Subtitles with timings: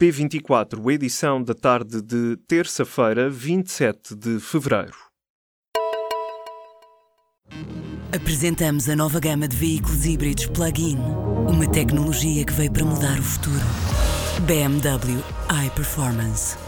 [0.00, 4.94] P24, edição da tarde de terça-feira, 27 de fevereiro.
[8.14, 10.98] Apresentamos a nova gama de veículos híbridos plug-in.
[11.48, 13.64] Uma tecnologia que veio para mudar o futuro.
[14.46, 15.22] BMW
[15.66, 16.65] iPerformance.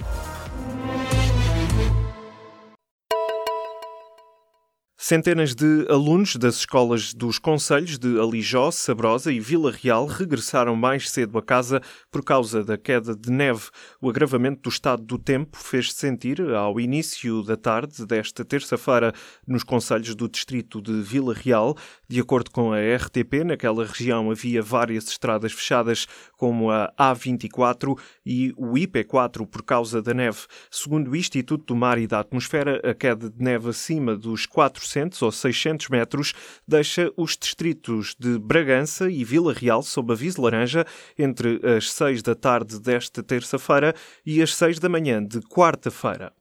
[5.09, 11.11] Centenas de alunos das escolas dos Conselhos de Alijó, Sabrosa e Vila Real regressaram mais
[11.11, 11.81] cedo a casa
[12.11, 13.71] por causa da queda de neve.
[14.03, 19.15] O agravamento do estado do tempo fez-se sentir ao início da tarde desta terça-feira
[19.47, 21.75] nos Conselhos do Distrito de Vila Real.
[22.07, 28.53] De acordo com a RTP, naquela região havia várias estradas fechadas, como a A24 e
[28.59, 30.41] o IP4 por causa da neve.
[30.71, 34.98] Segundo o Instituto do Mar e da Atmosfera, a queda de neve acima dos 400
[34.99, 36.35] 400 ou 600 metros,
[36.67, 40.85] deixa os distritos de Bragança e Vila Real sob aviso laranja
[41.19, 43.95] entre as 6 da tarde desta terça-feira
[44.27, 46.33] e as 6 da manhã de quarta-feira.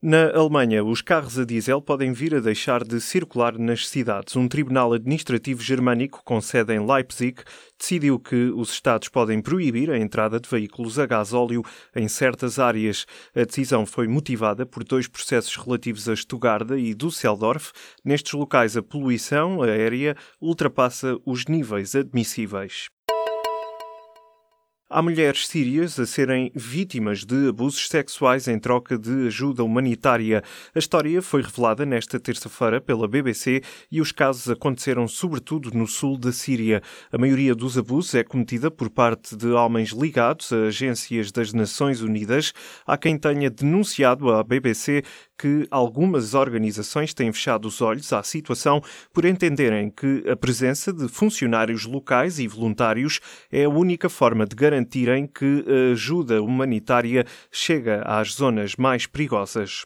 [0.00, 4.36] Na Alemanha, os carros a diesel podem vir a deixar de circular nas cidades.
[4.36, 7.42] Um tribunal administrativo germânico com sede em Leipzig
[7.76, 11.64] decidiu que os Estados podem proibir a entrada de veículos a gás óleo
[11.96, 13.06] em certas áreas.
[13.34, 17.72] A decisão foi motivada por dois processos relativos a Stuttgart e Düsseldorf.
[18.04, 22.88] Nestes locais, a poluição aérea ultrapassa os níveis admissíveis.
[24.90, 30.42] Há mulheres sírias a serem vítimas de abusos sexuais em troca de ajuda humanitária.
[30.74, 33.60] A história foi revelada nesta terça-feira pela BBC
[33.92, 36.82] e os casos aconteceram sobretudo no sul da Síria.
[37.12, 42.00] A maioria dos abusos é cometida por parte de homens ligados a agências das Nações
[42.00, 42.54] Unidas.
[42.86, 45.02] Há quem tenha denunciado à BBC
[45.38, 51.08] que algumas organizações têm fechado os olhos à situação por entenderem que a presença de
[51.08, 58.02] funcionários locais e voluntários é a única forma de garantirem que a ajuda humanitária chega
[58.02, 59.84] às zonas mais perigosas.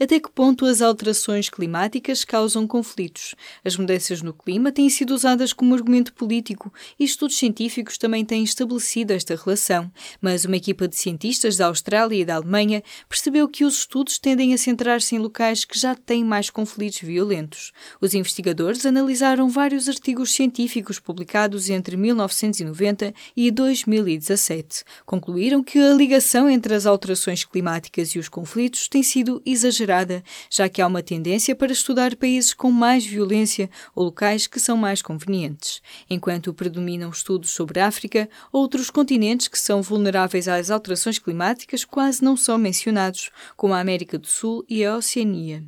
[0.00, 3.34] Até que ponto as alterações climáticas causam conflitos?
[3.64, 8.44] As mudanças no clima têm sido usadas como argumento político e estudos científicos também têm
[8.44, 13.64] estabelecido esta relação, mas uma equipa de cientistas da Austrália e da Alemanha percebeu que
[13.64, 17.72] os estudos tendem a centrar-se em locais que já têm mais conflitos violentos.
[18.00, 24.84] Os investigadores analisaram vários artigos científicos publicados entre 1990 e 2017.
[25.04, 30.22] Concluíram que a ligação entre as alterações climáticas e os conflitos tem sido exagerada exagerada,
[30.50, 34.76] já que há uma tendência para estudar países com mais violência ou locais que são
[34.76, 35.80] mais convenientes.
[36.08, 42.36] Enquanto predominam estudos sobre África, outros continentes que são vulneráveis às alterações climáticas quase não
[42.36, 45.64] são mencionados, como a América do Sul e a Oceania.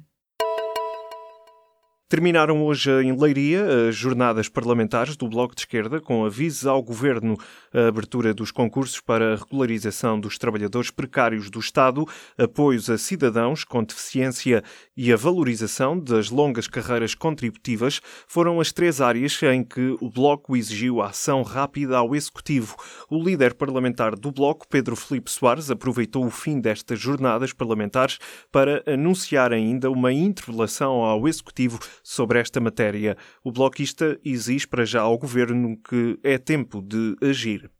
[2.10, 7.36] Terminaram hoje em Leiria as jornadas parlamentares do Bloco de Esquerda, com avisos ao Governo
[7.72, 12.04] a abertura dos concursos para a regularização dos trabalhadores precários do Estado,
[12.36, 14.60] apoios a cidadãos com deficiência
[14.96, 20.56] e a valorização das longas carreiras contributivas foram as três áreas em que o Bloco
[20.56, 22.74] exigiu ação rápida ao Executivo.
[23.08, 28.18] O líder parlamentar do Bloco, Pedro Felipe Soares, aproveitou o fim destas jornadas parlamentares
[28.50, 33.16] para anunciar ainda uma interpelação ao Executivo sobre esta matéria.
[33.42, 37.70] O bloquista exige para já ao governo que é tempo de agir.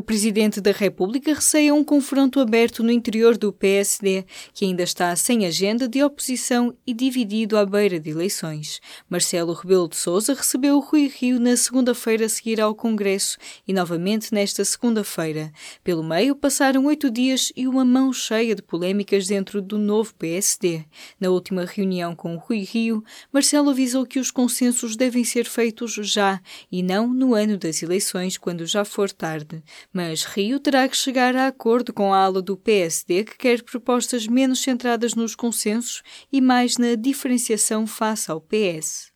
[0.00, 4.24] O Presidente da República receia um confronto aberto no interior do PSD,
[4.54, 8.80] que ainda está sem agenda de oposição e dividido à beira de eleições.
[9.10, 13.36] Marcelo Rebelo de Sousa recebeu o Rui Rio na segunda-feira a seguir ao Congresso
[13.68, 15.52] e novamente nesta segunda-feira.
[15.84, 20.82] Pelo meio passaram oito dias e uma mão cheia de polémicas dentro do novo PSD.
[21.20, 25.92] Na última reunião com o Rui Rio, Marcelo avisou que os consensos devem ser feitos
[25.92, 26.40] já
[26.72, 29.62] e não no ano das eleições, quando já for tarde.
[29.92, 34.26] Mas Rio terá que chegar a acordo com a ala do PSD que quer propostas
[34.26, 36.02] menos centradas nos consensos
[36.32, 39.10] e mais na diferenciação face ao PS.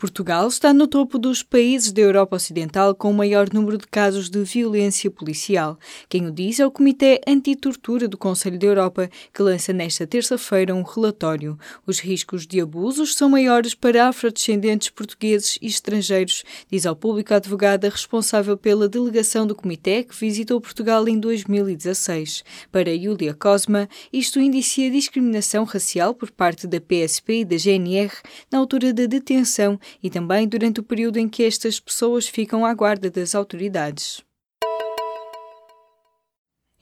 [0.00, 4.30] Portugal está no topo dos países da Europa Ocidental com o maior número de casos
[4.30, 5.78] de violência policial.
[6.08, 10.74] Quem o diz é o Comitê Antitortura do Conselho da Europa, que lança nesta terça-feira
[10.74, 11.58] um relatório.
[11.86, 17.36] Os riscos de abusos são maiores para afrodescendentes portugueses e estrangeiros, diz ao público a
[17.36, 22.42] advogada responsável pela delegação do Comitê que visitou Portugal em 2016.
[22.72, 28.14] Para Yulia Cosma, isto indicia discriminação racial por parte da PSP e da GNR
[28.50, 32.74] na altura da detenção e também durante o período em que estas pessoas ficam à
[32.74, 34.22] guarda das autoridades.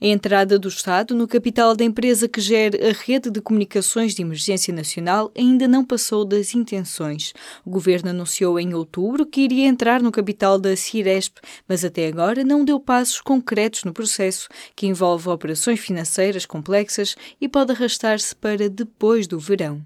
[0.01, 4.21] A entrada do Estado no capital da empresa que gera a rede de comunicações de
[4.21, 7.33] emergência nacional ainda não passou das intenções.
[7.65, 12.45] O governo anunciou em outubro que iria entrar no capital da Ciresp, mas até agora
[12.45, 18.69] não deu passos concretos no processo, que envolve operações financeiras complexas e pode arrastar-se para
[18.69, 19.85] depois do verão.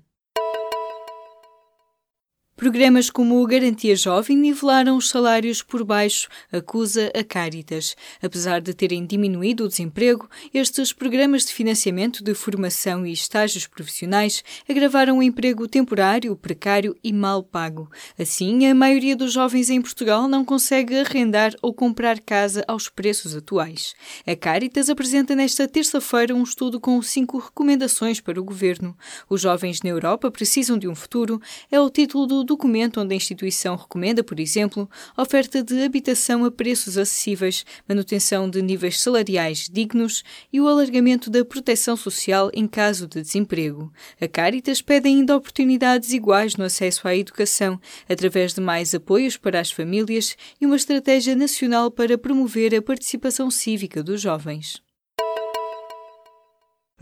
[2.63, 7.93] Programas como o Garantia Jovem nivelaram os salários por baixo, acusa a Caritas.
[8.21, 14.45] Apesar de terem diminuído o desemprego, estes programas de financiamento de formação e estágios profissionais
[14.69, 17.91] agravaram o emprego temporário, precário e mal pago.
[18.17, 23.35] Assim, a maioria dos jovens em Portugal não consegue arrendar ou comprar casa aos preços
[23.35, 23.93] atuais.
[24.25, 28.97] A Caritas apresenta nesta terça-feira um estudo com cinco recomendações para o governo.
[29.29, 33.17] Os jovens na Europa precisam de um futuro é o título do documento onde a
[33.17, 40.23] instituição recomenda, por exemplo, oferta de habitação a preços acessíveis, manutenção de níveis salariais dignos
[40.51, 43.91] e o alargamento da proteção social em caso de desemprego.
[44.21, 49.59] A Caritas pede ainda oportunidades iguais no acesso à educação, através de mais apoios para
[49.59, 54.92] as famílias e uma estratégia nacional para promover a participação cívica dos jovens.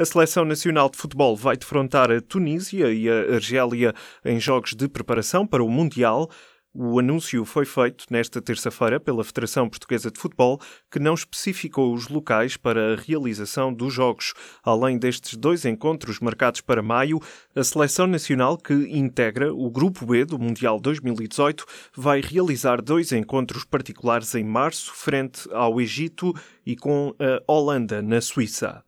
[0.01, 3.94] A Seleção Nacional de Futebol vai defrontar a Tunísia e a Argélia
[4.25, 6.27] em jogos de preparação para o Mundial.
[6.74, 10.59] O anúncio foi feito nesta terça-feira pela Federação Portuguesa de Futebol,
[10.89, 14.33] que não especificou os locais para a realização dos jogos.
[14.63, 17.19] Além destes dois encontros marcados para maio,
[17.56, 21.63] a Seleção Nacional, que integra o Grupo B do Mundial 2018,
[21.95, 26.33] vai realizar dois encontros particulares em março, frente ao Egito
[26.65, 28.83] e com a Holanda, na Suíça.